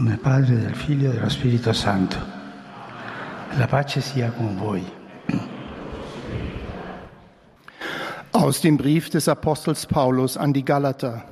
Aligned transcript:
nome 0.00 0.16
Padre, 0.16 0.56
del 0.56 0.74
Figlio 0.74 1.10
e 1.10 1.14
dello 1.14 1.28
Spirito 1.28 1.74
Santo. 1.74 2.16
La 3.58 3.66
pace 3.66 4.00
sia 4.00 4.30
con 4.30 4.56
voi. 4.56 4.82
Aus 8.30 8.60
dem 8.60 8.76
Brief 8.78 9.10
des 9.10 9.28
Apostels 9.28 9.84
Paulus 9.84 10.38
an 10.38 10.54
die 10.54 10.64
Galater. 10.64 11.24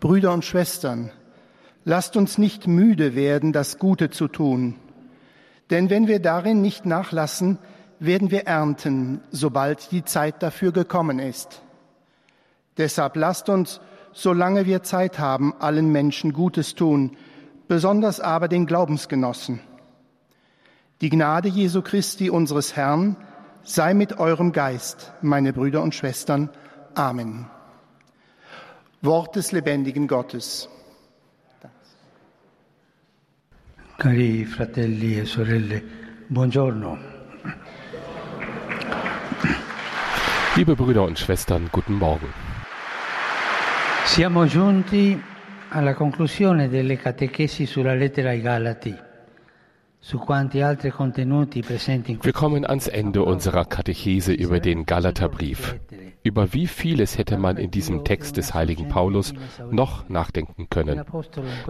Brüder 0.00 0.32
und 0.32 0.44
Schwestern, 0.44 1.10
lasst 1.84 2.16
uns 2.16 2.38
nicht 2.38 2.66
müde 2.66 3.14
werden, 3.14 3.52
das 3.52 3.78
Gute 3.78 4.08
zu 4.08 4.28
tun. 4.28 4.76
Denn 5.68 5.90
wenn 5.90 6.06
wir 6.06 6.20
darin 6.20 6.62
nicht 6.62 6.86
nachlassen, 6.86 7.58
werden 7.98 8.30
wir 8.30 8.46
ernten, 8.46 9.20
sobald 9.30 9.90
die 9.90 10.04
Zeit 10.04 10.42
dafür 10.42 10.72
gekommen 10.72 11.18
ist. 11.18 11.60
Deshalb 12.78 13.16
lasst 13.16 13.50
uns, 13.50 13.80
solange 14.12 14.64
wir 14.64 14.82
Zeit 14.82 15.18
haben, 15.18 15.52
allen 15.58 15.92
Menschen 15.92 16.32
Gutes 16.32 16.74
tun, 16.74 17.18
besonders 17.68 18.20
aber 18.20 18.48
den 18.48 18.66
Glaubensgenossen. 18.66 19.60
Die 21.00 21.10
Gnade 21.10 21.48
Jesu 21.48 21.82
Christi 21.82 22.30
unseres 22.30 22.76
Herrn 22.76 23.16
sei 23.62 23.94
mit 23.94 24.18
eurem 24.18 24.52
Geist, 24.52 25.12
meine 25.22 25.52
Brüder 25.52 25.82
und 25.82 25.94
Schwestern. 25.94 26.50
Amen. 26.94 27.46
Wort 29.02 29.36
des 29.36 29.52
lebendigen 29.52 30.06
Gottes. 30.06 30.68
Cari 33.98 34.44
fratelli 34.44 35.18
e 35.18 35.24
sorelle, 35.24 35.82
buongiorno. 36.28 36.98
Liebe 40.56 40.74
Brüder 40.76 41.04
und 41.04 41.18
Schwestern, 41.18 41.68
guten 41.70 41.94
Morgen. 41.94 42.32
Siamo 44.04 44.46
giunti 44.46 45.20
alla 45.74 45.94
conclusione 45.94 46.68
delle 46.68 46.96
catechesi 46.96 47.66
sulla 47.66 47.94
lettera 47.94 48.28
ai 48.28 48.40
Galati. 48.40 48.96
Wir 52.22 52.32
kommen 52.32 52.66
ans 52.66 52.88
Ende 52.88 53.22
unserer 53.24 53.64
Katechese 53.64 54.32
über 54.34 54.60
den 54.60 54.84
Galaterbrief. 54.84 55.76
Über 56.22 56.52
wie 56.52 56.66
vieles 56.66 57.18
hätte 57.18 57.38
man 57.38 57.56
in 57.56 57.70
diesem 57.70 58.04
Text 58.04 58.36
des 58.36 58.52
heiligen 58.54 58.88
Paulus 58.88 59.32
noch 59.70 60.08
nachdenken 60.08 60.68
können. 60.68 61.02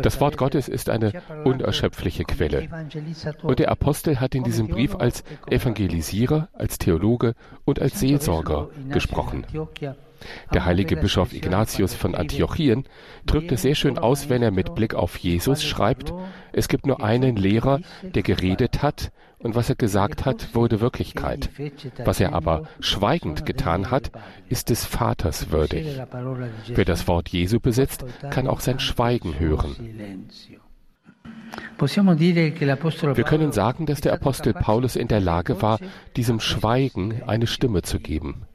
Das 0.03 0.21
Wort 0.21 0.37
Gottes 0.37 0.69
ist 0.69 0.91
eine 0.91 1.13
unerschöpfliche 1.45 2.25
Quelle. 2.25 2.69
Und 3.43 3.59
der 3.61 3.71
Apostel 3.71 4.21
hat 4.21 4.35
in 4.35 4.43
diesem 4.43 4.67
Brief 4.69 4.97
als 4.97 5.23
Evangelisierer, 5.49 6.49
als 6.53 6.79
Theologe 6.79 7.35
und 7.65 7.81
als 7.81 8.01
Seelsorger 8.01 8.69
gesprochen. 8.91 9.47
Der 10.53 10.65
heilige 10.65 10.97
Bischof 10.97 11.33
Ignatius 11.33 11.95
von 11.95 12.15
Antiochien 12.15 12.85
drückt 13.27 13.53
es 13.53 13.63
sehr 13.63 13.75
schön 13.75 13.99
aus, 13.99 14.29
wenn 14.29 14.43
er 14.43 14.51
mit 14.51 14.75
Blick 14.75 14.95
auf 14.95 15.17
Jesus 15.17 15.63
schreibt, 15.65 16.13
es 16.53 16.69
gibt 16.69 16.87
nur 16.87 17.03
einen 17.03 17.37
Lehrer, 17.37 17.81
der 18.03 18.23
geredet 18.23 18.83
hat, 18.83 19.11
und 19.39 19.55
was 19.55 19.69
er 19.69 19.75
gesagt 19.75 20.25
hat, 20.25 20.55
wurde 20.55 20.81
Wirklichkeit. 20.81 21.51
Was 22.03 22.19
er 22.19 22.33
aber 22.33 22.63
schweigend 22.81 23.45
getan 23.45 23.91
hat, 23.91 24.11
ist 24.49 24.71
des 24.71 24.87
Vaters 24.87 25.51
würdig. 25.51 26.01
Wer 26.69 26.85
das 26.87 27.07
Wort 27.09 27.29
Jesu 27.29 27.61
besitzt, 27.61 28.07
kann 28.31 28.47
auch 28.47 28.61
sein 28.61 28.81
Schweigen 28.81 29.39
hören. 29.39 29.77
Wir 31.79 33.25
können 33.25 33.53
sagen, 33.53 33.87
dass 33.87 34.01
der 34.01 34.15
Apostel 34.15 34.55
Paulus 34.55 34.97
in 34.97 35.09
der 35.09 35.21
Lage 35.21 35.61
war, 35.61 35.79
diesem 36.17 36.41
Schweigen 36.41 37.23
eine 37.27 37.47
Stimme 37.47 37.83
zu 37.83 38.01
geben. 38.01 38.47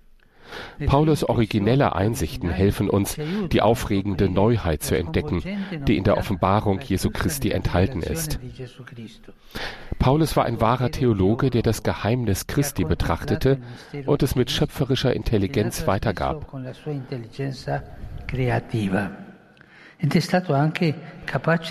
Paulus 0.86 1.24
originelle 1.24 1.96
Einsichten 1.96 2.50
helfen 2.50 2.90
uns, 2.90 3.18
die 3.52 3.62
aufregende 3.62 4.30
Neuheit 4.30 4.84
zu 4.84 4.98
entdecken, 4.98 5.44
die 5.88 5.98
in 5.98 6.04
der 6.04 6.18
Offenbarung 6.18 6.80
Jesu 6.82 7.10
Christi 7.10 7.52
enthalten 7.52 8.02
ist. 8.02 8.40
Paulus 10.00 10.36
war 10.36 10.46
ein 10.46 10.62
wahrer 10.62 10.92
Theologe, 10.92 11.50
der 11.50 11.62
das 11.62 11.84
Geheimnis 11.84 12.48
Christi 12.48 12.86
betrachtete 12.86 13.60
und 14.06 14.24
es 14.24 14.36
mit 14.36 14.52
schöpferischer 14.52 15.14
Intelligenz 15.14 15.88
weitergab. 15.88 16.54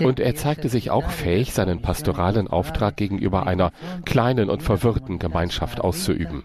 Und 0.00 0.20
er 0.20 0.34
zeigte 0.34 0.68
sich 0.68 0.90
auch 0.90 1.10
fähig, 1.10 1.54
seinen 1.54 1.80
pastoralen 1.80 2.48
Auftrag 2.48 2.96
gegenüber 2.96 3.46
einer 3.46 3.72
kleinen 4.04 4.50
und 4.50 4.62
verwirrten 4.62 5.18
Gemeinschaft 5.18 5.80
auszuüben. 5.80 6.44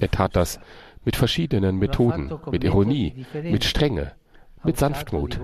Er 0.00 0.10
tat 0.10 0.34
das 0.34 0.58
mit 1.04 1.16
verschiedenen 1.16 1.78
Methoden, 1.78 2.32
mit 2.50 2.64
Ironie, 2.64 3.26
mit 3.42 3.64
Strenge, 3.64 4.12
mit 4.64 4.78
Sanftmut. 4.78 5.38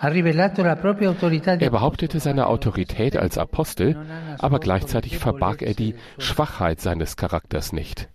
Er 0.00 1.70
behauptete 1.70 2.20
seine 2.20 2.46
Autorität 2.48 3.16
als 3.16 3.38
Apostel, 3.38 3.96
aber 4.38 4.58
gleichzeitig 4.58 5.18
verbarg 5.18 5.62
er 5.62 5.74
die 5.74 5.94
Schwachheit 6.18 6.80
seines 6.80 7.16
Charakters 7.16 7.72
nicht. 7.72 8.08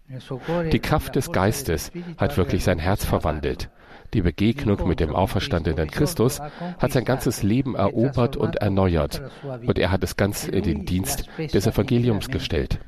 Die 0.72 0.80
Kraft 0.80 1.16
des 1.16 1.32
Geistes 1.32 1.92
hat 2.18 2.38
wirklich 2.38 2.64
sein 2.64 2.80
Herz 2.80 3.06
verwandelt. 3.06 3.70
Die 4.14 4.22
Begegnung 4.22 4.88
mit 4.88 5.00
dem 5.00 5.16
auferstandenen 5.16 5.90
Christus 5.90 6.40
hat 6.80 6.92
sein 6.92 7.06
ganzes 7.06 7.44
Leben 7.44 7.76
erobert 7.76 8.38
und 8.38 8.56
erneuert 8.56 9.22
und 9.66 9.78
er 9.78 9.92
hat 9.92 10.04
es 10.04 10.18
ganz 10.18 10.48
in 10.48 10.64
den 10.64 10.86
Dienst 10.86 11.26
des 11.38 11.68
Evangeliums 11.68 12.30
gestellt. 12.30 12.80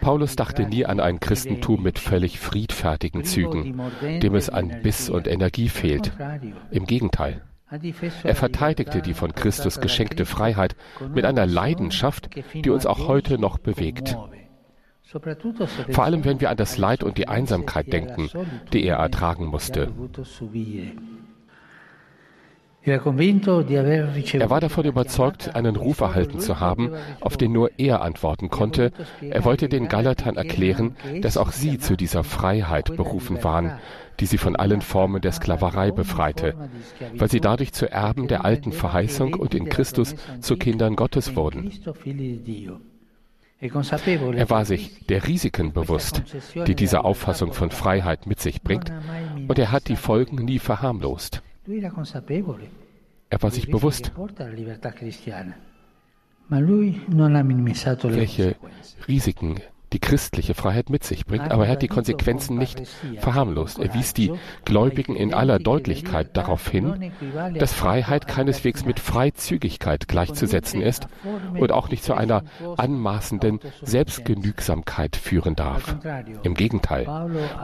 Paulus 0.00 0.36
dachte 0.36 0.66
nie 0.66 0.84
an 0.84 1.00
ein 1.00 1.18
Christentum 1.18 1.82
mit 1.82 1.98
völlig 1.98 2.38
friedfertigen 2.38 3.24
Zügen, 3.24 3.80
dem 4.20 4.34
es 4.34 4.50
an 4.50 4.82
Biss 4.82 5.08
und 5.08 5.26
Energie 5.26 5.68
fehlt. 5.68 6.12
Im 6.70 6.86
Gegenteil. 6.86 7.40
Er 8.22 8.34
verteidigte 8.34 9.00
die 9.00 9.14
von 9.14 9.34
Christus 9.34 9.80
geschenkte 9.80 10.26
Freiheit 10.26 10.76
mit 11.14 11.24
einer 11.24 11.46
Leidenschaft, 11.46 12.28
die 12.54 12.70
uns 12.70 12.86
auch 12.86 13.08
heute 13.08 13.38
noch 13.38 13.58
bewegt. 13.58 14.16
Vor 15.90 16.04
allem 16.04 16.24
wenn 16.24 16.40
wir 16.40 16.50
an 16.50 16.56
das 16.56 16.78
Leid 16.78 17.02
und 17.02 17.18
die 17.18 17.28
Einsamkeit 17.28 17.92
denken, 17.92 18.30
die 18.72 18.84
er 18.84 18.96
ertragen 18.96 19.46
musste. 19.46 19.92
Er 22.84 24.50
war 24.50 24.60
davon 24.60 24.84
überzeugt, 24.84 25.54
einen 25.54 25.76
Ruf 25.76 26.00
erhalten 26.00 26.40
zu 26.40 26.58
haben, 26.58 26.90
auf 27.20 27.36
den 27.36 27.52
nur 27.52 27.70
er 27.78 28.02
antworten 28.02 28.50
konnte. 28.50 28.90
Er 29.20 29.44
wollte 29.44 29.68
den 29.68 29.86
Galatern 29.86 30.36
erklären, 30.36 30.96
dass 31.20 31.36
auch 31.36 31.52
sie 31.52 31.78
zu 31.78 31.96
dieser 31.96 32.24
Freiheit 32.24 32.96
berufen 32.96 33.44
waren, 33.44 33.78
die 34.18 34.26
sie 34.26 34.38
von 34.38 34.56
allen 34.56 34.80
Formen 34.80 35.22
der 35.22 35.30
Sklaverei 35.30 35.92
befreite, 35.92 36.54
weil 37.14 37.30
sie 37.30 37.40
dadurch 37.40 37.72
zu 37.72 37.90
Erben 37.90 38.26
der 38.26 38.44
alten 38.44 38.72
Verheißung 38.72 39.34
und 39.34 39.54
in 39.54 39.68
Christus 39.68 40.16
zu 40.40 40.56
Kindern 40.56 40.96
Gottes 40.96 41.36
wurden. 41.36 41.70
Er 43.60 44.50
war 44.50 44.64
sich 44.64 45.06
der 45.06 45.28
Risiken 45.28 45.72
bewusst, 45.72 46.22
die 46.66 46.74
diese 46.74 47.04
Auffassung 47.04 47.52
von 47.52 47.70
Freiheit 47.70 48.26
mit 48.26 48.40
sich 48.40 48.62
bringt, 48.62 48.92
und 49.46 49.56
er 49.56 49.70
hat 49.70 49.86
die 49.86 49.94
Folgen 49.94 50.44
nie 50.44 50.58
verharmlost. 50.58 51.42
Er 53.30 53.42
war 53.42 53.50
sich 53.50 53.70
bewusst, 53.70 54.12
welche 58.18 58.56
Risiken 59.08 59.60
die 59.92 59.98
christliche 59.98 60.54
Freiheit 60.54 60.90
mit 60.90 61.04
sich 61.04 61.26
bringt, 61.26 61.50
aber 61.50 61.66
er 61.66 61.72
hat 61.72 61.82
die 61.82 61.88
Konsequenzen 61.88 62.56
nicht 62.56 62.82
verharmlost. 63.18 63.78
Er 63.78 63.94
wies 63.94 64.14
die 64.14 64.32
Gläubigen 64.64 65.14
in 65.14 65.34
aller 65.34 65.58
Deutlichkeit 65.58 66.36
darauf 66.36 66.68
hin, 66.68 67.12
dass 67.58 67.72
Freiheit 67.72 68.26
keineswegs 68.26 68.84
mit 68.84 68.98
Freizügigkeit 68.98 70.08
gleichzusetzen 70.08 70.80
ist 70.80 71.08
und 71.54 71.72
auch 71.72 71.90
nicht 71.90 72.04
zu 72.04 72.14
einer 72.14 72.42
anmaßenden 72.76 73.60
Selbstgenügsamkeit 73.82 75.16
führen 75.16 75.54
darf. 75.54 75.96
Im 76.42 76.54
Gegenteil, 76.54 77.04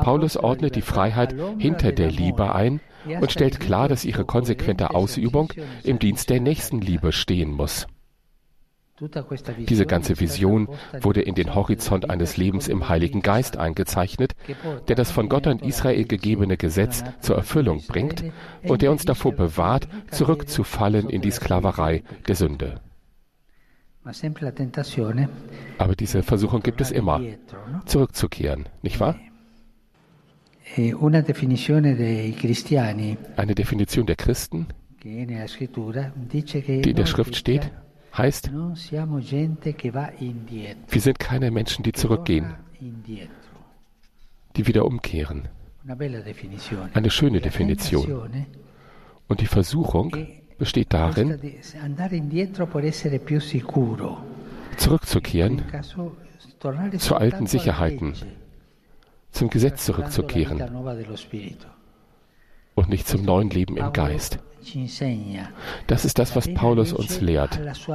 Paulus 0.02 0.36
ordnet 0.36 0.76
die 0.76 0.82
Freiheit 0.82 1.34
hinter 1.58 1.92
der 1.92 2.10
Liebe 2.10 2.54
ein 2.54 2.80
und 3.06 3.32
stellt 3.32 3.60
klar, 3.60 3.88
dass 3.88 4.04
ihre 4.04 4.24
konsequente 4.24 4.94
Ausübung 4.94 5.52
im 5.84 5.98
Dienst 5.98 6.30
der 6.30 6.40
Nächstenliebe 6.40 7.12
stehen 7.12 7.50
muss. 7.50 7.86
Diese 9.68 9.86
ganze 9.86 10.18
Vision 10.18 10.68
wurde 11.00 11.22
in 11.22 11.34
den 11.36 11.54
Horizont 11.54 12.10
eines 12.10 12.36
Lebens 12.36 12.66
im 12.66 12.88
Heiligen 12.88 13.22
Geist 13.22 13.56
eingezeichnet, 13.56 14.34
der 14.88 14.96
das 14.96 15.12
von 15.12 15.28
Gott 15.28 15.46
an 15.46 15.60
Israel 15.60 16.04
gegebene 16.04 16.56
Gesetz 16.56 17.04
zur 17.20 17.36
Erfüllung 17.36 17.84
bringt 17.86 18.24
und 18.64 18.82
der 18.82 18.90
uns 18.90 19.04
davor 19.04 19.32
bewahrt, 19.32 19.88
zurückzufallen 20.10 21.08
in 21.08 21.22
die 21.22 21.30
Sklaverei 21.30 22.02
der 22.26 22.34
Sünde. 22.34 22.80
Aber 25.78 25.94
diese 25.94 26.22
Versuchung 26.22 26.62
gibt 26.62 26.80
es 26.80 26.90
immer, 26.90 27.20
zurückzukehren, 27.84 28.68
nicht 28.82 28.98
wahr? 29.00 29.16
E 30.76 30.94
Eine 33.36 33.54
Definition 33.54 34.06
der 34.06 34.16
Christen, 34.16 34.66
die 35.02 35.22
in 35.22 36.96
der 36.96 37.06
Schrift 37.06 37.36
steht, 37.36 37.70
heißt, 38.16 38.52
wir 38.52 38.76
sind 41.00 41.18
keine 41.18 41.50
Menschen, 41.50 41.82
die 41.82 41.92
zurückgehen, 41.92 42.54
die 44.56 44.66
wieder 44.66 44.84
umkehren. 44.84 45.48
Eine 46.94 47.10
schöne 47.10 47.40
Definition. 47.40 48.28
Und 49.28 49.40
die 49.40 49.46
Versuchung 49.46 50.16
besteht 50.58 50.92
darin, 50.92 51.38
zurückzukehren 54.76 55.62
zu 56.98 57.14
alten 57.14 57.46
Sicherheiten, 57.46 58.14
zum 59.38 59.50
Gesetz 59.50 59.84
zurückzukehren 59.84 60.60
und 62.74 62.88
nicht 62.88 63.06
zum 63.06 63.22
neuen 63.22 63.50
Leben 63.50 63.76
im 63.76 63.92
Geist. 63.92 64.40
Das 65.86 66.04
ist 66.04 66.18
das, 66.18 66.34
was 66.34 66.52
Paulus 66.52 66.92
uns 66.92 67.20
lehrt. 67.20 67.60
Das 67.64 67.88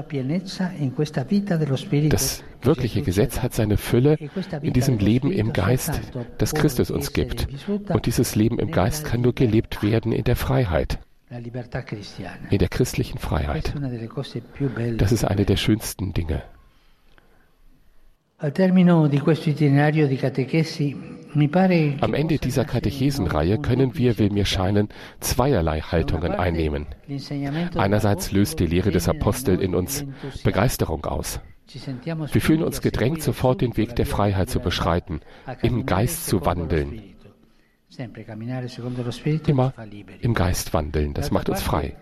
wirkliche 2.62 3.02
Gesetz 3.02 3.40
hat 3.42 3.54
seine 3.54 3.78
Fülle 3.78 4.18
in 4.62 4.74
diesem 4.74 4.98
Leben 4.98 5.32
im 5.32 5.52
Geist, 5.52 6.00
das 6.38 6.54
Christus 6.54 6.90
uns 6.90 7.12
gibt. 7.12 7.48
Und 7.90 8.06
dieses 8.06 8.36
Leben 8.36 8.60
im 8.60 8.72
Geist 8.72 9.04
kann 9.04 9.22
nur 9.22 9.36
gelebt 9.36 9.84
werden 9.84 10.14
in 10.14 10.24
der 10.24 10.38
Freiheit, 10.38 11.00
in 11.30 12.60
der 12.60 12.70
christlichen 12.70 13.18
Freiheit. 13.20 13.74
Das 14.98 15.12
ist 15.12 15.26
eine 15.26 15.46
der 15.46 15.58
schönsten 15.58 16.14
Dinge. 16.14 16.44
Am 22.02 22.14
Ende 22.14 22.38
dieser 22.38 22.66
Katechesenreihe 22.66 23.58
können 23.58 23.98
wir, 23.98 24.20
will 24.20 24.30
mir 24.32 24.46
scheinen, 24.46 24.90
zweierlei 25.22 25.80
Haltungen 25.80 26.34
einnehmen. 26.34 26.88
Einerseits 27.78 28.34
löst 28.34 28.60
die 28.60 28.66
Lehre 28.66 28.92
des 28.92 29.08
Apostels 29.08 29.62
in 29.62 29.74
uns 29.74 30.06
Begeisterung 30.44 31.06
aus. 31.06 31.40
Wir 32.34 32.42
fühlen 32.42 32.64
uns 32.64 32.82
gedrängt, 32.82 33.24
sofort 33.24 33.62
den 33.62 33.78
Weg 33.78 33.96
der 33.96 34.06
Freiheit 34.06 34.50
zu 34.50 34.60
beschreiten, 34.60 35.22
im 35.62 35.86
Geist 35.86 36.28
zu 36.28 36.46
wandeln. 36.46 37.02
Immer 39.48 39.74
im 40.20 40.34
Geist 40.34 40.74
wandeln, 40.74 41.14
das 41.14 41.32
macht 41.32 41.48
uns 41.48 41.62
frei. 41.62 41.96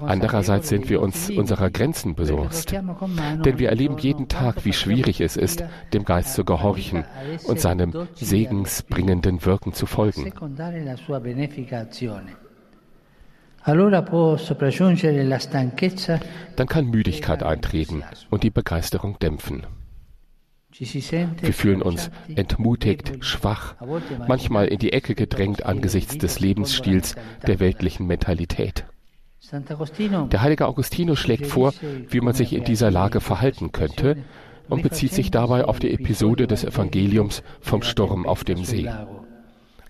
Andererseits 0.00 0.68
sind 0.68 0.88
wir 0.88 1.00
uns 1.02 1.30
unserer 1.30 1.70
Grenzen 1.70 2.14
bewusst, 2.14 2.72
denn 2.72 3.58
wir 3.58 3.68
erleben 3.68 3.98
jeden 3.98 4.28
Tag, 4.28 4.64
wie 4.64 4.72
schwierig 4.72 5.20
es 5.20 5.36
ist, 5.36 5.64
dem 5.92 6.04
Geist 6.04 6.34
zu 6.34 6.44
gehorchen 6.44 7.04
und 7.46 7.60
seinem 7.60 7.92
segensbringenden 8.14 9.44
Wirken 9.44 9.72
zu 9.72 9.86
folgen. 9.86 10.32
Dann 16.56 16.66
kann 16.68 16.86
Müdigkeit 16.86 17.42
eintreten 17.42 18.04
und 18.30 18.42
die 18.42 18.50
Begeisterung 18.50 19.18
dämpfen. 19.18 19.66
Wir 20.70 21.52
fühlen 21.52 21.82
uns 21.82 22.10
entmutigt, 22.34 23.24
schwach, 23.24 23.74
manchmal 24.28 24.68
in 24.68 24.78
die 24.78 24.92
Ecke 24.92 25.14
gedrängt 25.14 25.66
angesichts 25.66 26.18
des 26.18 26.40
Lebensstils 26.40 27.16
der 27.46 27.58
weltlichen 27.58 28.06
Mentalität. 28.06 28.84
Der 29.50 30.42
heilige 30.42 30.66
Augustinus 30.66 31.18
schlägt 31.18 31.46
vor, 31.46 31.72
wie 32.08 32.20
man 32.20 32.34
sich 32.34 32.52
in 32.52 32.64
dieser 32.64 32.90
Lage 32.90 33.20
verhalten 33.20 33.72
könnte 33.72 34.16
und 34.68 34.82
bezieht 34.82 35.12
sich 35.12 35.30
dabei 35.30 35.64
auf 35.64 35.78
die 35.78 35.92
Episode 35.92 36.46
des 36.46 36.64
Evangeliums 36.64 37.42
vom 37.60 37.82
Sturm 37.82 38.26
auf 38.26 38.44
dem 38.44 38.64
See. 38.64 38.90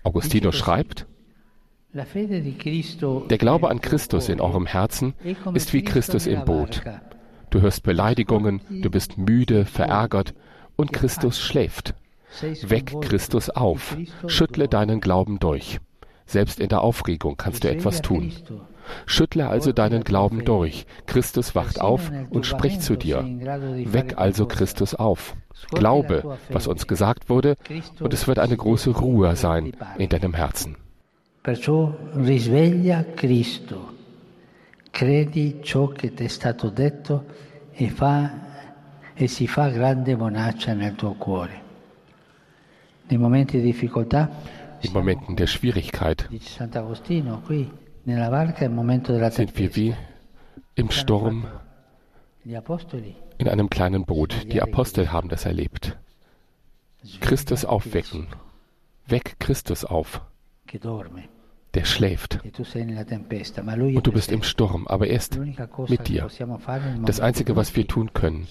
Augustinus 0.03 0.55
schreibt, 0.55 1.05
der 1.93 3.37
Glaube 3.37 3.69
an 3.69 3.81
Christus 3.81 4.29
in 4.29 4.39
eurem 4.39 4.65
Herzen 4.65 5.13
ist 5.53 5.73
wie 5.73 5.83
Christus 5.83 6.27
im 6.27 6.45
Boot. 6.45 6.83
Du 7.49 7.61
hörst 7.61 7.83
Beleidigungen, 7.83 8.61
du 8.69 8.89
bist 8.89 9.17
müde, 9.17 9.65
verärgert 9.65 10.33
und 10.75 10.93
Christus 10.93 11.39
schläft. 11.39 11.95
Weck 12.61 13.01
Christus 13.01 13.49
auf, 13.49 13.97
schüttle 14.27 14.67
deinen 14.67 15.01
Glauben 15.01 15.39
durch. 15.39 15.79
Selbst 16.27 16.59
in 16.59 16.69
der 16.69 16.81
Aufregung 16.81 17.37
kannst 17.37 17.63
du 17.63 17.69
etwas 17.69 18.03
tun. 18.03 18.31
Schüttle 19.05 19.47
also 19.47 19.71
deinen 19.71 20.03
Glauben 20.03 20.45
durch. 20.45 20.85
Christus 21.05 21.55
wacht 21.55 21.81
auf 21.81 22.11
und 22.29 22.45
spricht 22.45 22.81
zu 22.81 22.95
dir. 22.95 23.23
Weck 23.23 24.17
also 24.17 24.45
Christus 24.45 24.95
auf. 24.95 25.35
Glaube, 25.71 26.37
was 26.49 26.67
uns 26.67 26.87
gesagt 26.87 27.29
wurde, 27.29 27.55
und 27.99 28.13
es 28.13 28.27
wird 28.27 28.39
eine 28.39 28.55
große 28.55 28.91
Ruhe 28.91 29.35
sein 29.35 29.73
in 29.97 30.09
deinem 30.09 30.33
Herzen. 30.33 30.75
Perciò 31.41 31.93
risveglia 32.15 33.03
Cristo. 33.15 33.93
Credi 34.91 35.59
ciò 35.61 35.87
che 35.87 36.13
ti 36.13 36.25
è 36.25 36.27
stato 36.27 36.69
detto 36.69 37.25
e, 37.71 37.89
fa, 37.89 38.31
e 39.13 39.27
si 39.27 39.47
fa 39.47 39.69
grande 39.69 40.15
bonaccia 40.15 40.73
nel 40.73 40.95
tuo 40.95 41.13
cuore. 41.13 41.61
Nei 43.07 43.17
momenti 43.17 43.57
di 43.57 43.63
difficoltà, 43.63 44.29
in 44.81 44.93
Momenten 44.93 45.35
der 45.35 45.47
Schwierigkeit, 45.47 46.29
sind 49.31 49.57
wir 49.57 49.75
wie 49.75 49.95
im 50.75 50.91
Sturm 50.91 51.45
in 53.37 53.47
einem 53.47 53.69
kleinen 53.69 54.05
Boot. 54.05 54.51
Die 54.51 54.61
Apostel 54.61 55.11
haben 55.11 55.29
das 55.29 55.45
erlebt. 55.45 55.97
Christus 57.19 57.65
aufwecken. 57.65 58.27
Weck 59.07 59.35
Christus 59.39 59.85
auf. 59.85 60.21
Der 61.75 61.85
schläft. 61.85 62.39
Und 62.43 64.07
du 64.07 64.11
bist 64.11 64.31
im 64.31 64.43
Sturm, 64.43 64.87
aber 64.87 65.07
er 65.07 65.17
ist 65.17 65.39
mit 65.87 66.07
dir. 66.07 66.27
Das 67.05 67.19
Einzige, 67.19 67.55
was 67.55 67.75
wir 67.75 67.87
tun 67.87 68.13
können 68.13 68.47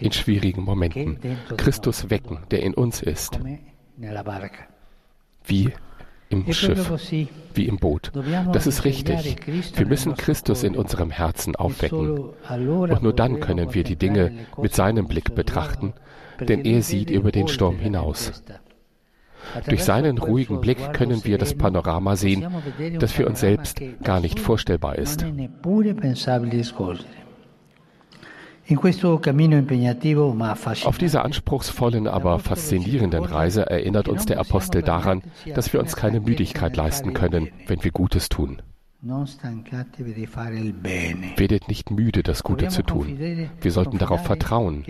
in 0.00 0.12
schwierigen 0.12 0.62
Momenten, 0.62 1.18
Christus 1.56 2.10
wecken, 2.10 2.40
der 2.50 2.62
in 2.62 2.74
uns 2.74 3.02
ist. 3.02 3.40
Wie 5.44 5.72
im 6.30 6.52
Schiff, 6.52 6.90
wie 7.54 7.66
im 7.66 7.76
Boot. 7.78 8.12
Das 8.52 8.66
ist 8.66 8.84
richtig. 8.84 9.36
Wir 9.76 9.86
müssen 9.86 10.14
Christus 10.14 10.62
in 10.62 10.76
unserem 10.76 11.10
Herzen 11.10 11.56
aufwecken. 11.56 12.18
Und 12.48 13.02
nur 13.02 13.12
dann 13.12 13.40
können 13.40 13.74
wir 13.74 13.84
die 13.84 13.96
Dinge 13.96 14.32
mit 14.60 14.74
seinem 14.74 15.08
Blick 15.08 15.34
betrachten, 15.34 15.94
denn 16.40 16.64
er 16.64 16.82
sieht 16.82 17.10
über 17.10 17.32
den 17.32 17.48
Sturm 17.48 17.78
hinaus. 17.78 18.42
Durch 19.66 19.84
seinen 19.84 20.18
ruhigen 20.18 20.60
Blick 20.60 20.92
können 20.92 21.24
wir 21.24 21.38
das 21.38 21.54
Panorama 21.54 22.16
sehen, 22.16 22.46
das 22.98 23.12
für 23.12 23.26
uns 23.26 23.40
selbst 23.40 23.80
gar 24.02 24.20
nicht 24.20 24.40
vorstellbar 24.40 24.96
ist. 24.96 25.24
Auf 30.84 30.98
dieser 30.98 31.24
anspruchsvollen, 31.24 32.06
aber 32.06 32.38
faszinierenden 32.38 33.24
Reise 33.24 33.68
erinnert 33.68 34.08
uns 34.08 34.26
der 34.26 34.40
Apostel 34.40 34.82
daran, 34.82 35.22
dass 35.54 35.72
wir 35.72 35.80
uns 35.80 35.96
keine 35.96 36.20
Müdigkeit 36.20 36.76
leisten 36.76 37.14
können, 37.14 37.48
wenn 37.66 37.82
wir 37.82 37.92
Gutes 37.92 38.28
tun. 38.28 38.60
Werdet 41.36 41.68
nicht 41.68 41.90
müde, 41.90 42.22
das 42.24 42.42
Gute 42.42 42.68
zu 42.68 42.82
tun. 42.82 43.16
Wir 43.60 43.70
sollten 43.70 43.98
darauf 43.98 44.24
vertrauen, 44.24 44.84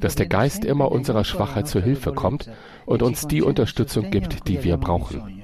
dass 0.00 0.14
der 0.14 0.26
Geist 0.26 0.64
immer 0.64 0.92
unserer 0.92 1.24
Schwachheit 1.24 1.66
zu 1.66 1.82
Hilfe 1.82 2.12
kommt 2.12 2.48
und 2.86 3.02
uns 3.02 3.26
die 3.26 3.42
Unterstützung 3.42 4.10
gibt, 4.10 4.46
die 4.48 4.62
wir 4.62 4.76
brauchen. 4.76 5.42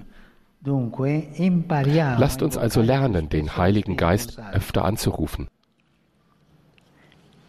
Lasst 0.64 2.42
uns 2.42 2.56
also 2.56 2.80
lernen, 2.80 3.28
den 3.28 3.56
Heiligen 3.56 3.96
Geist 3.96 4.38
öfter 4.52 4.84
anzurufen. 4.84 5.48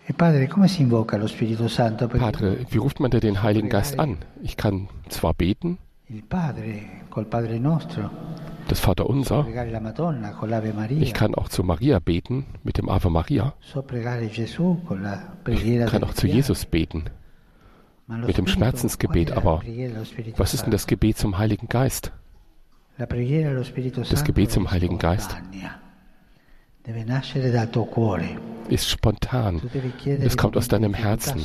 E 0.08 0.14
padre, 2.20 2.58
wie 2.70 2.78
ruft 2.78 3.00
man 3.00 3.10
denn 3.10 3.22
den 3.22 3.42
Heiligen 3.42 3.70
Geist 3.70 4.00
an? 4.00 4.20
Ich 4.44 4.56
kann 4.56 4.88
zwar 5.10 5.34
beten, 5.34 5.80
das 8.68 8.80
Vaterunser, 8.80 9.48
ich 10.90 11.14
kann 11.14 11.34
auch 11.34 11.50
zu 11.50 11.64
Maria 11.64 11.98
beten 11.98 12.46
mit 12.64 12.78
dem 12.78 12.88
Ave 12.88 13.10
Maria, 13.10 13.54
ich 15.48 15.86
kann 15.88 16.04
auch 16.04 16.14
zu 16.14 16.28
Jesus 16.28 16.66
beten 16.68 17.06
mit 18.08 18.38
dem 18.38 18.46
Schmerzensgebet, 18.46 19.32
aber 19.32 19.64
was 20.38 20.54
ist 20.54 20.66
denn 20.66 20.72
das 20.72 20.86
Gebet 20.86 21.18
zum 21.18 21.40
Heiligen 21.40 21.68
Geist? 21.68 22.12
Das 22.98 24.24
Gebet 24.24 24.52
zum 24.52 24.70
Heiligen 24.70 25.00
Geist 25.00 25.36
ist 28.70 28.90
spontan. 28.90 29.62
Es 30.22 30.38
kommt 30.38 30.58
aus 30.58 30.68
deinem 30.68 30.94
Herzen. 30.94 31.42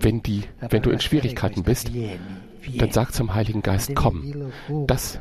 Wenn, 0.00 0.22
die, 0.22 0.44
wenn 0.68 0.82
du 0.82 0.90
in 0.90 1.00
Schwierigkeiten 1.00 1.62
bist, 1.62 1.90
dann 2.78 2.92
sag 2.92 3.12
zum 3.12 3.34
Heiligen 3.34 3.62
Geist, 3.62 3.94
komm. 3.94 4.52
Das 4.86 5.18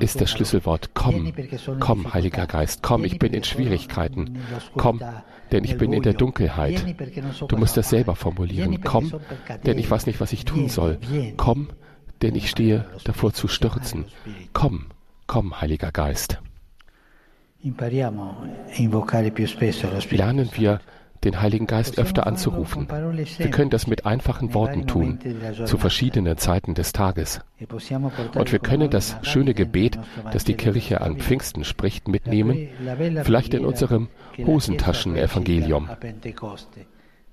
ist 0.00 0.20
das 0.20 0.30
Schlüsselwort. 0.30 0.90
Komm, 0.94 1.32
komm, 1.80 2.12
Heiliger 2.14 2.46
Geist, 2.46 2.82
komm, 2.82 3.04
ich 3.04 3.18
bin 3.18 3.32
in 3.32 3.44
Schwierigkeiten. 3.44 4.38
Komm, 4.76 5.00
denn 5.50 5.64
ich 5.64 5.76
bin 5.76 5.92
in 5.92 6.02
der 6.02 6.14
Dunkelheit. 6.14 6.84
Du 7.48 7.56
musst 7.56 7.76
das 7.76 7.90
selber 7.90 8.14
formulieren. 8.16 8.82
Komm, 8.82 9.12
denn 9.66 9.78
ich 9.78 9.90
weiß 9.90 10.06
nicht, 10.06 10.20
was 10.20 10.32
ich 10.32 10.44
tun 10.44 10.68
soll. 10.68 10.98
Komm, 11.36 11.68
denn 12.22 12.34
ich 12.34 12.50
stehe 12.50 12.84
davor 13.04 13.32
zu 13.32 13.48
stürzen. 13.48 14.04
Komm, 14.52 14.86
komm, 15.26 15.60
Heiliger 15.60 15.92
Geist. 15.92 16.38
Lernen 20.10 20.50
wir 20.54 20.80
den 21.24 21.40
Heiligen 21.40 21.66
Geist 21.66 21.98
öfter 21.98 22.26
anzurufen. 22.26 22.88
Wir 22.88 23.50
können 23.50 23.70
das 23.70 23.86
mit 23.88 24.06
einfachen 24.06 24.54
Worten 24.54 24.86
tun, 24.86 25.18
zu 25.64 25.76
verschiedenen 25.76 26.38
Zeiten 26.38 26.74
des 26.74 26.92
Tages. 26.92 27.40
Und 28.34 28.52
wir 28.52 28.60
können 28.60 28.90
das 28.90 29.16
schöne 29.22 29.54
Gebet, 29.54 29.98
das 30.32 30.44
die 30.44 30.54
Kirche 30.54 31.00
an 31.00 31.18
Pfingsten 31.18 31.64
spricht, 31.64 32.06
mitnehmen, 32.06 32.68
vielleicht 33.24 33.54
in 33.54 33.64
unserem 33.64 34.08
Hosentaschen-Evangelium. 34.38 35.88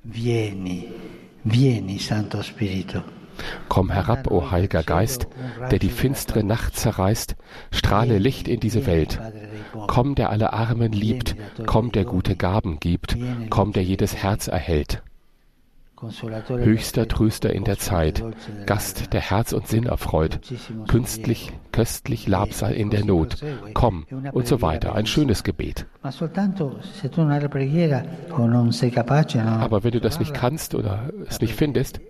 Vieni, 0.03 0.89
vieni, 1.43 1.97
Santo 1.97 2.41
Spirito. 2.41 3.01
Komm 3.69 3.89
herab, 3.89 4.31
o 4.31 4.51
Heiliger 4.51 4.83
Geist, 4.83 5.27
der 5.71 5.79
die 5.79 5.89
finstere 5.89 6.43
Nacht 6.43 6.75
zerreißt, 6.75 7.35
strahle 7.71 8.17
Licht 8.17 8.47
in 8.47 8.59
diese 8.59 8.85
Welt. 8.85 9.19
Komm, 9.87 10.15
der 10.15 10.29
alle 10.29 10.53
Armen 10.53 10.91
liebt, 10.91 11.35
komm, 11.65 11.91
der 11.91 12.05
gute 12.05 12.35
Gaben 12.35 12.79
gibt, 12.79 13.17
komm, 13.49 13.73
der 13.73 13.83
jedes 13.83 14.15
Herz 14.15 14.47
erhält. 14.47 15.01
Höchster 16.49 17.07
Tröster 17.07 17.53
in 17.53 17.63
der 17.63 17.77
Zeit, 17.77 18.21
Gast, 18.65 19.13
der 19.13 19.21
Herz 19.21 19.53
und 19.53 19.67
Sinn 19.67 19.85
erfreut, 19.85 20.39
künstlich, 20.87 21.53
köstlich 21.71 22.27
Labsal 22.27 22.73
in 22.73 22.89
der 22.89 23.05
Not, 23.05 23.37
komm 23.73 24.05
und 24.33 24.45
so 24.45 24.61
weiter. 24.61 24.93
Ein 24.93 25.05
schönes 25.05 25.43
Gebet. 25.43 25.85
Aber 26.01 26.17
wenn 29.83 29.91
du 29.91 30.01
das 30.01 30.19
nicht 30.19 30.33
kannst 30.33 30.75
oder 30.75 31.09
es 31.27 31.39
nicht 31.39 31.55
findest, 31.55 32.01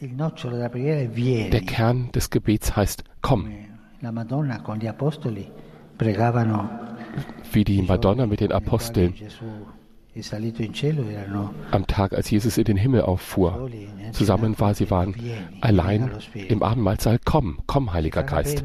der 0.00 1.60
Kern 1.60 2.12
des 2.12 2.30
Gebets 2.30 2.76
heißt, 2.76 3.04
komm. 3.20 3.48
Wie 7.52 7.64
die 7.64 7.82
Madonna 7.82 8.26
mit 8.26 8.40
den 8.40 8.52
Aposteln 8.52 9.14
am 11.70 11.86
Tag, 11.86 12.12
als 12.12 12.30
Jesus 12.30 12.58
in 12.58 12.64
den 12.64 12.76
Himmel 12.76 13.02
auffuhr. 13.02 13.70
Zusammen 14.12 14.58
war 14.58 14.74
sie 14.74 14.90
waren 14.90 15.14
allein 15.60 16.10
im 16.34 16.62
Abendmahlsaal. 16.62 17.18
Komm, 17.24 17.58
komm, 17.66 17.92
Heiliger 17.92 18.22
Geist. 18.22 18.64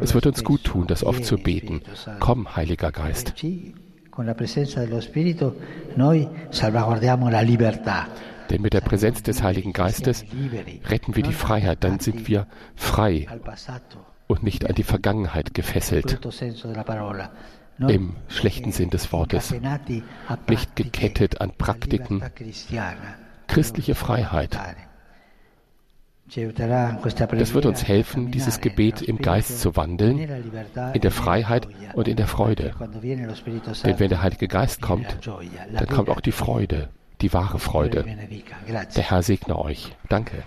Es 0.00 0.14
wird 0.14 0.26
uns 0.26 0.44
gut 0.44 0.64
tun, 0.64 0.86
das 0.86 1.04
oft 1.04 1.24
zu 1.24 1.38
beten. 1.38 1.82
Komm, 2.20 2.56
Heiliger 2.56 2.90
Geist. 2.90 3.34
Con 4.10 4.26
la 4.26 4.34
presenza 4.34 4.80
dello 4.80 5.00
Spirito 5.00 5.56
noi 5.96 6.28
salvaguardiamo 6.50 7.30
la 7.30 7.40
libertà. 7.40 8.08
Denn 8.50 8.62
mit 8.62 8.74
der 8.74 8.80
Präsenz 8.80 9.22
des 9.22 9.42
Heiligen 9.42 9.72
Geistes 9.72 10.24
retten 10.86 11.16
wir 11.16 11.22
die 11.22 11.32
Freiheit, 11.32 11.84
dann 11.84 12.00
sind 12.00 12.28
wir 12.28 12.46
frei 12.74 13.26
und 14.26 14.42
nicht 14.42 14.68
an 14.68 14.74
die 14.74 14.82
Vergangenheit 14.82 15.54
gefesselt. 15.54 16.20
Im 17.78 18.16
schlechten 18.28 18.72
Sinn 18.72 18.90
des 18.90 19.12
Wortes. 19.12 19.54
Nicht 20.48 20.76
gekettet 20.76 21.40
an 21.40 21.52
Praktiken. 21.56 22.22
Christliche 23.46 23.94
Freiheit. 23.94 24.58
Das 26.34 27.54
wird 27.54 27.66
uns 27.66 27.86
helfen, 27.86 28.30
dieses 28.30 28.60
Gebet 28.60 29.02
im 29.02 29.18
Geist 29.18 29.60
zu 29.60 29.76
wandeln, 29.76 30.18
in 30.94 31.00
der 31.00 31.10
Freiheit 31.10 31.68
und 31.94 32.08
in 32.08 32.16
der 32.16 32.26
Freude. 32.26 32.74
Denn 33.84 33.98
wenn 33.98 34.08
der 34.08 34.22
Heilige 34.22 34.48
Geist 34.48 34.80
kommt, 34.80 35.18
dann 35.26 35.86
kommt 35.88 36.08
auch 36.08 36.20
die 36.20 36.32
Freude 36.32 36.88
die 37.22 37.32
wahre 37.32 37.58
Freude. 37.58 38.04
Der 38.96 39.02
Herr 39.02 39.22
segne 39.22 39.58
euch. 39.58 39.96
Danke. 40.08 40.42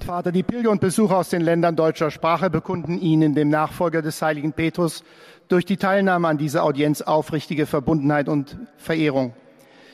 Vater, 0.00 0.32
die 0.32 0.42
Pilger 0.42 0.70
und 0.70 0.80
Besucher 0.80 1.18
aus 1.18 1.28
den 1.28 1.42
Ländern 1.42 1.76
deutscher 1.76 2.10
Sprache 2.10 2.48
bekunden 2.48 2.98
Ihnen, 2.98 3.34
dem 3.34 3.50
Nachfolger 3.50 4.00
des 4.00 4.20
heiligen 4.22 4.54
Petrus, 4.54 5.04
durch 5.48 5.66
die 5.66 5.76
Teilnahme 5.76 6.26
an 6.28 6.38
dieser 6.38 6.64
Audienz 6.64 7.02
aufrichtige 7.02 7.66
Verbundenheit 7.66 8.28
und 8.28 8.56
Verehrung. 8.78 9.34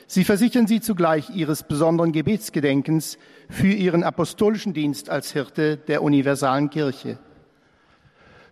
Sie 0.07 0.23
versichern 0.23 0.65
Sie 0.65 0.79
zugleich 0.79 1.29
Ihres 1.29 1.63
besonderen 1.63 2.13
Gebetsgedenkens 2.13 3.17
für 3.49 3.67
Ihren 3.67 4.03
apostolischen 4.03 4.73
Dienst 4.73 5.09
als 5.09 5.33
Hirte 5.33 5.77
der 5.77 6.03
universalen 6.03 6.69
Kirche. 6.69 7.19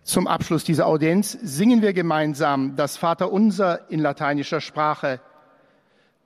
Zum 0.02 0.26
Abschluss 0.26 0.64
dieser 0.64 0.86
Audienz 0.86 1.38
singen 1.42 1.82
wir 1.82 1.92
gemeinsam 1.92 2.74
das 2.74 2.96
Vaterunser 2.96 3.90
in 3.90 4.00
lateinischer 4.00 4.60
Sprache. 4.60 5.20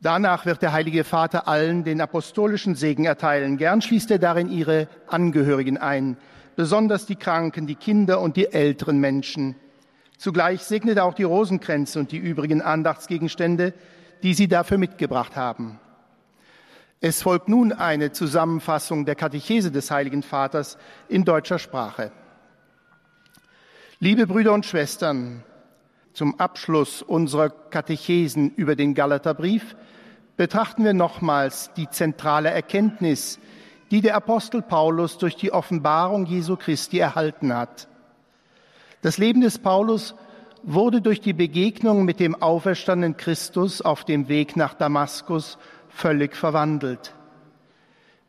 Danach 0.01 0.47
wird 0.47 0.63
der 0.63 0.73
Heilige 0.73 1.03
Vater 1.03 1.49
allen 1.49 1.83
den 1.83 2.01
apostolischen 2.01 2.77
Segen 2.77 3.05
erteilen. 3.05 3.57
Gern 3.57 3.83
schließt 3.83 4.11
er 4.11 4.19
darin 4.19 4.49
ihre 4.49 4.89
Angehörigen 5.09 5.77
ein, 5.77 6.17
besonders 6.57 7.07
die 7.07 7.17
Kranken, 7.17 7.67
die 7.67 7.75
Kinder 7.75 8.21
und 8.21 8.37
die 8.37 8.53
älteren 8.53 8.99
Menschen. 8.99 9.57
Zugleich 10.19 10.63
segnet 10.63 10.99
er 10.99 11.05
auch 11.05 11.15
die 11.15 11.25
Rosenkränze 11.25 11.99
und 11.99 12.13
die 12.13 12.19
übrigen 12.19 12.63
Andachtsgegenstände, 12.63 13.75
die 14.23 14.35
sie 14.35 14.47
dafür 14.49 14.79
mitgebracht 14.79 15.37
haben. 15.37 15.81
Es 17.01 17.23
folgt 17.23 17.49
nun 17.49 17.73
eine 17.73 18.13
Zusammenfassung 18.13 19.05
der 19.05 19.17
Katechese 19.17 19.71
des 19.71 19.91
Heiligen 19.91 20.23
Vaters 20.23 20.79
in 21.09 21.25
deutscher 21.25 21.59
Sprache. 21.59 22.13
Liebe 24.01 24.27
Brüder 24.27 24.53
und 24.53 24.67
Schwestern, 24.67 25.45
zum 26.15 26.41
Abschluss 26.41 27.01
unserer 27.01 27.49
Katechesen 27.49 28.53
über 28.57 28.75
den 28.75 28.95
Galaterbrief 28.95 29.77
betrachten 30.37 30.85
wir 30.85 30.95
nochmals 30.95 31.71
die 31.77 31.89
zentrale 31.89 32.51
Erkenntnis, 32.51 33.39
die 33.93 34.01
der 34.01 34.17
Apostel 34.17 34.63
Paulus 34.63 35.17
durch 35.19 35.37
die 35.37 35.53
Offenbarung 35.53 36.27
Jesu 36.27 36.57
Christi 36.57 36.99
erhalten 36.99 37.55
hat. 37.55 37.87
Das 39.03 39.17
Leben 39.17 39.43
des 39.43 39.61
Paulus 39.61 40.17
wurde 40.65 41.01
durch 41.01 41.21
die 41.21 41.33
Begegnung 41.33 42.05
mit 42.05 42.19
dem 42.19 42.35
auferstandenen 42.43 43.17
Christus 43.17 43.81
auf 43.81 44.05
dem 44.05 44.29
Weg 44.29 44.57
nach 44.57 44.75
Damaskus 44.75 45.57
völlig 45.89 46.35
verwandelt. 46.35 47.15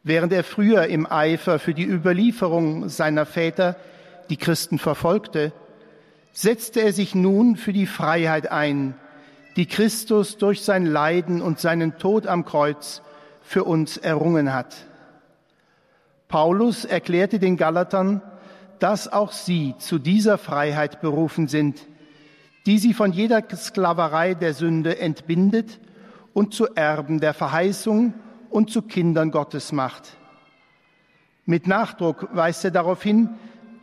Während 0.04 0.32
er 0.32 0.44
früher 0.44 0.86
im 0.86 1.12
Eifer 1.12 1.58
für 1.58 1.74
die 1.74 1.88
Überlieferung 1.88 2.88
seiner 2.88 3.26
Väter 3.26 3.78
die 4.29 4.38
Christen 4.38 4.79
verfolgte, 4.79 5.53
setzte 6.32 6.82
er 6.82 6.94
sich 6.94 7.15
nun 7.15 7.55
für 7.55 7.74
die 7.74 7.88
Freiheit 7.88 8.51
ein, 8.51 8.96
die 9.55 9.65
Christus 9.65 10.38
durch 10.38 10.62
sein 10.62 10.86
Leiden 10.86 11.41
und 11.41 11.60
seinen 11.60 11.98
Tod 11.98 12.27
am 12.27 12.46
Kreuz 12.46 13.01
für 13.41 13.63
uns 13.63 13.98
errungen 13.98 14.53
hat. 14.53 14.75
Paulus 16.27 16.84
erklärte 16.84 17.39
den 17.39 17.55
Galatern, 17.55 18.22
dass 18.79 19.12
auch 19.12 19.32
sie 19.32 19.75
zu 19.77 20.00
dieser 20.00 20.38
Freiheit 20.38 21.00
berufen 21.00 21.48
sind, 21.48 21.88
die 22.65 22.79
sie 22.79 22.94
von 22.94 23.13
jeder 23.13 23.44
Sklaverei 23.55 24.34
der 24.34 24.53
Sünde 24.53 25.00
entbindet 25.00 25.79
und 26.34 26.53
zu 26.53 26.67
Erben 26.75 27.20
der 27.20 27.34
Verheißung 27.34 28.13
und 28.50 28.72
zu 28.72 28.82
Kindern 28.82 29.32
Gottes 29.32 29.72
macht. 29.72 30.17
Mit 31.46 31.67
Nachdruck 31.67 32.27
weist 32.34 32.65
er 32.65 32.72
darauf 32.72 33.03
hin, 33.03 33.29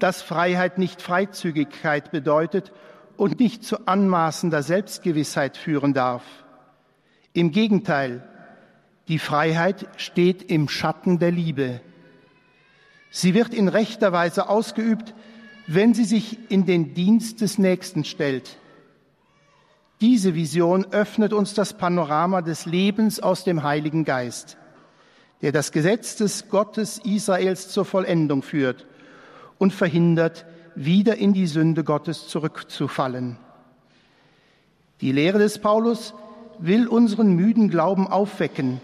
dass 0.02 0.20
Freiheit 0.20 0.78
nicht 0.78 1.00
Freizügigkeit 1.00 2.10
bedeutet 2.10 2.72
und 3.16 3.38
nicht 3.38 3.62
zu 3.62 3.86
anmaßender 3.86 4.64
Selbstgewissheit 4.64 5.56
führen 5.56 5.94
darf. 5.94 6.24
Im 7.34 7.52
Gegenteil, 7.52 8.28
die 9.06 9.20
Freiheit 9.20 9.86
steht 9.96 10.42
im 10.50 10.68
Schatten 10.68 11.20
der 11.20 11.30
Liebe. 11.30 11.80
Sie 13.10 13.32
wird 13.32 13.54
in 13.54 13.68
rechter 13.68 14.10
Weise 14.12 14.48
ausgeübt, 14.48 15.14
wenn 15.68 15.94
sie 15.94 16.04
sich 16.04 16.50
in 16.50 16.66
den 16.66 16.94
Dienst 16.94 17.40
des 17.40 17.58
Nächsten 17.58 18.04
stellt. 18.04 18.56
Diese 20.00 20.34
Vision 20.34 20.84
öffnet 20.90 21.32
uns 21.32 21.54
das 21.54 21.74
Panorama 21.74 22.42
des 22.42 22.66
Lebens 22.66 23.20
aus 23.20 23.44
dem 23.44 23.62
Heiligen 23.62 24.04
Geist, 24.04 24.56
der 25.42 25.52
das 25.52 25.70
Gesetz 25.70 26.16
des 26.16 26.48
Gottes 26.48 26.98
Israels 27.04 27.68
zur 27.68 27.84
Vollendung 27.84 28.42
führt 28.42 28.84
und 29.62 29.72
verhindert, 29.72 30.44
wieder 30.74 31.18
in 31.18 31.34
die 31.34 31.46
Sünde 31.46 31.84
Gottes 31.84 32.26
zurückzufallen. 32.26 33.36
Die 35.00 35.12
Lehre 35.12 35.38
des 35.38 35.60
Paulus 35.60 36.14
will 36.58 36.88
unseren 36.88 37.36
müden 37.36 37.70
Glauben 37.70 38.08
aufwecken 38.08 38.80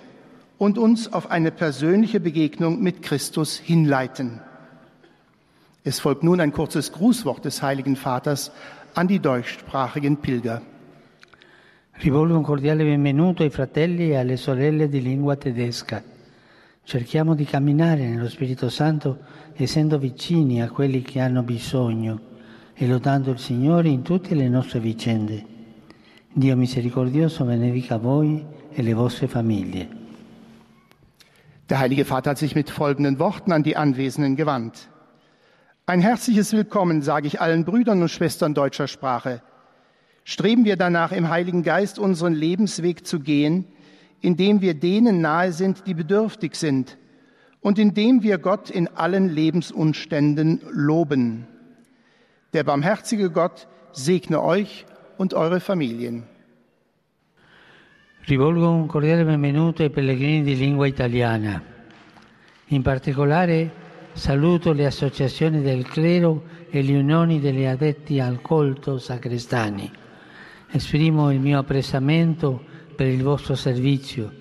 und 0.56 0.78
uns 0.78 1.12
auf 1.12 1.32
eine 1.32 1.50
persönliche 1.50 2.20
Begegnung 2.20 2.80
mit 2.80 3.02
Christus 3.02 3.58
hinleiten. 3.58 4.40
Es 5.82 5.98
folgt 5.98 6.22
nun 6.22 6.40
ein 6.40 6.52
kurzes 6.52 6.92
Grußwort 6.92 7.44
des 7.44 7.60
Heiligen 7.60 7.96
Vaters 7.96 8.52
an 8.94 9.08
die 9.08 9.18
deutschsprachigen 9.18 10.18
Pilger. 10.18 10.62
Rivolgo 12.04 12.36
un 12.36 12.44
cordiale 12.44 12.84
benvenuto 12.84 13.42
ai 13.42 13.50
fratelli 13.50 14.12
e 14.12 14.16
alle 14.16 14.36
sorelle 14.36 14.88
di 14.88 15.00
lingua 15.00 15.34
tedesca. 15.34 16.17
Cerchiamo 16.88 17.34
di 17.34 17.44
camminare 17.44 18.08
nello 18.08 18.30
Spirito 18.30 18.70
Santo 18.70 19.18
essendo 19.52 19.98
vicini 19.98 20.62
a 20.62 20.70
quelli 20.70 21.02
che 21.02 21.20
hanno 21.20 21.42
bisogno 21.42 22.18
e 22.72 22.86
lodando 22.86 23.30
il 23.30 23.38
Signore 23.38 23.90
in 23.90 24.00
tutte 24.00 24.34
le 24.34 24.48
nostre 24.48 24.80
vicende. 24.80 25.44
Dio 26.32 26.56
misericordioso 26.56 27.44
benedica 27.44 27.98
voi 27.98 28.42
e 28.72 28.80
le 28.80 28.94
vostre 28.94 29.28
famiglie. 29.28 29.86
Der 31.66 31.78
Heilige 31.78 32.06
Vater 32.06 32.30
hat 32.30 32.38
sich 32.38 32.54
mit 32.54 32.70
folgenden 32.70 33.18
Worten 33.18 33.52
an 33.52 33.62
die 33.62 33.76
Anwesenden 33.76 34.34
gewandt. 34.34 34.88
Ein 35.84 36.00
herzliches 36.00 36.54
Willkommen 36.54 37.02
sage 37.02 37.26
ich 37.26 37.38
allen 37.38 37.66
Brüdern 37.66 38.00
und 38.00 38.08
Schwestern 38.08 38.54
deutscher 38.54 38.86
Sprache. 38.86 39.42
Streben 40.24 40.64
wir 40.64 40.76
danach, 40.76 41.12
im 41.12 41.28
Heiligen 41.28 41.62
Geist 41.62 41.98
unseren 41.98 42.32
Lebensweg 42.32 43.06
zu 43.06 43.20
gehen, 43.20 43.66
indem 44.20 44.60
wir 44.60 44.74
denen 44.74 45.20
nahe 45.20 45.52
sind, 45.52 45.86
die 45.86 45.94
bedürftig 45.94 46.54
sind 46.54 46.98
und 47.60 47.78
indem 47.78 48.22
wir 48.22 48.38
Gott 48.38 48.70
in 48.70 48.88
allen 48.88 49.28
Lebensumständen 49.28 50.60
loben. 50.70 51.46
Der 52.52 52.64
barmherzige 52.64 53.30
Gott 53.30 53.68
segne 53.92 54.42
euch 54.42 54.86
und 55.16 55.34
eure 55.34 55.60
Familien. 55.60 56.24
Rivolgo 58.28 58.70
un 58.70 58.86
cordiale 58.88 59.24
benvenuto 59.24 59.82
ai 59.82 59.90
pellegrini 59.90 60.42
di 60.42 60.54
lingua 60.54 60.86
italiana. 60.86 61.62
In 62.66 62.82
particolare 62.82 63.70
saluto 64.12 64.72
le 64.72 64.84
associazioni 64.84 65.62
del 65.62 65.86
clero 65.86 66.44
e 66.70 66.82
le 66.82 66.98
unioni 66.98 67.40
degli 67.40 67.64
addetti 67.64 68.20
al 68.20 68.42
colto 68.42 68.98
sacrestani. 68.98 69.90
Esprimo 70.70 71.32
il 71.32 71.40
mio 71.40 71.58
apprezzamento 71.58 72.64
per 72.98 73.06
il 73.06 73.22
vostro 73.22 73.54
servizio, 73.54 74.32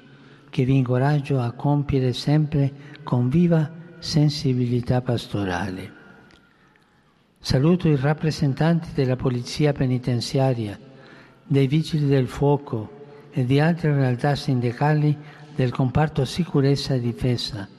che 0.50 0.66
vi 0.66 0.78
incoraggio 0.78 1.40
a 1.40 1.52
compiere 1.52 2.12
sempre 2.12 2.74
con 3.04 3.30
viva 3.30 3.72
sensibilità 4.00 5.00
pastorale. 5.02 5.94
Saluto 7.38 7.88
i 7.88 7.96
rappresentanti 7.96 8.88
della 8.96 9.16
Polizia 9.16 9.74
Penitenziaria, 9.74 10.76
dei 11.44 11.68
Vigili 11.68 12.08
del 12.08 12.26
Fuoco 12.26 13.28
e 13.30 13.46
di 13.46 13.60
altre 13.60 13.94
realtà 13.94 14.34
sindacali 14.34 15.16
del 15.54 15.70
comparto 15.70 16.26
sicurezza 16.26 16.96
e 16.96 17.00
difesa. 17.00 17.70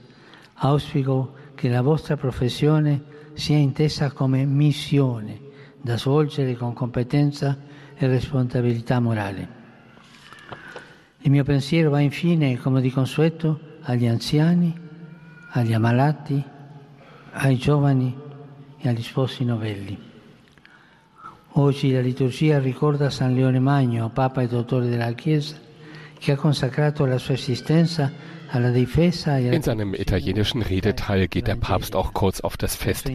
Auspico 0.61 1.35
che 1.57 1.69
la 1.69 1.83
vostra 1.83 2.17
professione 2.17 3.03
sia 3.33 3.57
intesa 3.57 4.13
come 4.13 4.45
missione 4.45 5.41
da 5.83 5.99
svolgere 5.99 6.55
con 6.55 6.73
competenza 6.73 7.59
e 7.97 8.07
responsabilità 8.07 9.01
morale. 9.01 9.58
Il 11.21 11.31
mio 11.33 11.43
pensiero 11.43 11.91
va 11.91 11.99
infine, 11.99 12.59
come 12.59 12.81
di 12.81 12.91
consueto, 12.91 13.77
agli 13.83 14.07
anziani, 14.07 14.73
agli 15.51 15.73
ammalati, 15.73 16.43
ai 17.33 17.57
giovani 17.57 18.17
e 18.79 18.89
agli 18.89 19.03
sposi 19.03 19.45
novelli. 19.45 19.99
Oggi 21.53 21.91
la 21.91 22.01
liturgia 22.01 22.61
ricorda 22.61 23.11
San 23.11 23.35
Leone 23.35 23.59
Magno, 23.59 24.11
Papa 24.11 24.43
e 24.43 24.47
Dottore 24.47 24.89
della 24.89 25.13
Chiesa, 25.13 25.57
che 26.19 26.33
ha 26.33 26.37
consacrato 26.37 27.05
la 27.05 27.19
sua 27.19 27.35
esistenza 27.35 28.13
In 28.53 29.63
seinem 29.63 29.95
italienischen 29.95 30.63
Redeteil 30.63 31.29
geht 31.29 31.49
der 31.49 31.57
Papst 31.57 31.95
auch 31.95 32.15
kurz 32.15 32.41
auf 32.41 32.57
das 32.57 32.77
Fest 32.77 33.11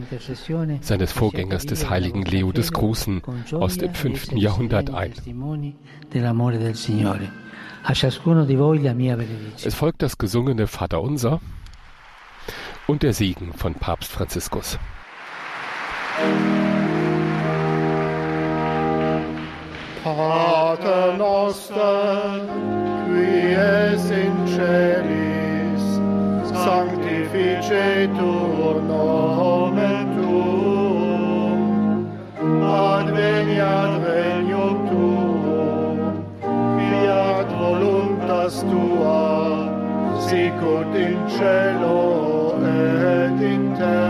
seines 0.81 1.11
Vorgängers 1.11 1.65
des 1.65 1.89
heiligen 1.89 2.23
Leo 2.23 2.51
des 2.51 2.71
Großen 2.71 3.21
aus 3.51 3.77
dem 3.77 3.93
5. 3.93 4.33
Jahrhundert 4.33 4.91
ein. 4.91 5.13
Es 9.65 9.75
folgt 9.75 10.01
das 10.01 10.17
gesungene 10.17 10.67
Vaterunser 10.67 11.41
und 12.87 13.03
der 13.03 13.13
Segen 13.13 13.53
von 13.53 13.73
Papst 13.73 14.11
Franziskus. 14.11 14.77
Pater 20.03 21.15
noster, 21.17 22.45
qui 23.07 23.53
es 23.53 24.09
in 24.11 24.47
celis, 24.47 25.22
sanctificetur 26.63 28.75
nomen 28.87 30.05
tuum, 30.15 31.59
adveniat 32.63 33.93
regnum 34.07 34.77
tuum, 34.89 35.97
fiat 36.77 37.49
voluntas 37.59 38.55
tua, 38.71 39.23
sicut 40.27 40.91
in 40.95 41.19
cielo 41.35 41.99
et 42.63 43.39
in 43.51 43.63
terra. 43.75 44.02